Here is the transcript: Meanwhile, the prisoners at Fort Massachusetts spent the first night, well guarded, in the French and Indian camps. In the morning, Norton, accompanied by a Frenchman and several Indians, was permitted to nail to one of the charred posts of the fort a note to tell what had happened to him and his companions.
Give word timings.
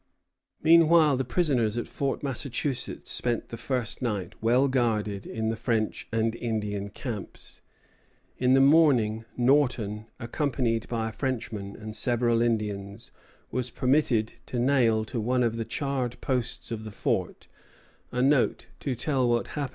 Meanwhile, 0.63 1.17
the 1.17 1.23
prisoners 1.23 1.77
at 1.77 1.87
Fort 1.87 2.23
Massachusetts 2.23 3.11
spent 3.11 3.49
the 3.49 3.55
first 3.55 4.01
night, 4.01 4.33
well 4.41 4.67
guarded, 4.67 5.27
in 5.27 5.49
the 5.49 5.55
French 5.55 6.07
and 6.11 6.33
Indian 6.37 6.89
camps. 6.89 7.61
In 8.39 8.53
the 8.53 8.61
morning, 8.61 9.25
Norton, 9.37 10.07
accompanied 10.19 10.87
by 10.87 11.09
a 11.09 11.13
Frenchman 11.13 11.75
and 11.75 11.95
several 11.95 12.41
Indians, 12.41 13.11
was 13.51 13.69
permitted 13.69 14.33
to 14.47 14.57
nail 14.57 15.05
to 15.05 15.19
one 15.21 15.43
of 15.43 15.55
the 15.55 15.65
charred 15.65 16.19
posts 16.19 16.71
of 16.71 16.83
the 16.83 16.89
fort 16.89 17.47
a 18.11 18.23
note 18.23 18.69
to 18.79 18.95
tell 18.95 19.29
what 19.29 19.35
had 19.35 19.35
happened 19.35 19.35
to 19.35 19.35
him 19.35 19.35
and 19.35 19.47
his 19.49 19.53
companions. 19.53 19.69